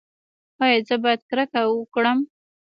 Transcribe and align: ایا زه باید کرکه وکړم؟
ایا 0.63 0.79
زه 0.87 0.95
باید 1.03 1.21
کرکه 1.29 1.61
وکړم؟ 1.67 2.19